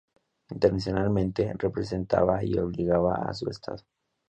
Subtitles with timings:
[0.49, 3.83] Internacionalmente, representaba y obligaba a su Estado.